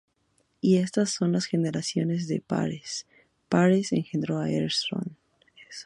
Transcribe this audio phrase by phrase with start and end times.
[0.61, 3.05] Y estas son las generaciones de Phares:
[3.51, 5.15] Phares engendró á Hesrón;